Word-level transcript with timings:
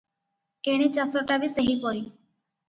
ଏଣେ 0.73 0.87
ଚାଷଟା 0.95 1.37
ବି 1.45 1.51
ସେହିପରି। 1.53 2.03